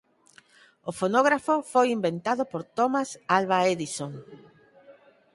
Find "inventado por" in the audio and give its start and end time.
1.97-2.61